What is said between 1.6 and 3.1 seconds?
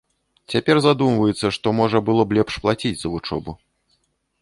можа было б лепш плаціць за